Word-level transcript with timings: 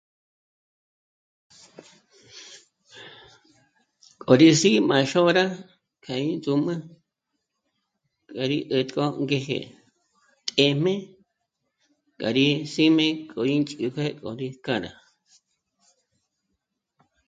K'o 4.25 4.33
rí 4.39 4.47
sí'i 4.59 4.79
má 4.89 4.97
xôra 5.11 5.43
k'a 6.03 6.13
ín 6.27 6.35
ndzǔm'ü. 6.37 6.75
k'a 8.33 8.43
rí 8.51 8.57
'ä̀t'gö 8.69 9.05
ngéje 9.23 9.59
t'ěm'e 10.55 10.93
k'a 12.19 12.29
rí 12.37 12.47
sí'me 12.73 13.05
k'o 13.31 13.41
ín 13.53 13.61
chípje 13.67 14.05
k'o 14.19 14.29
rí 14.39 14.47
k'âra 14.65 14.91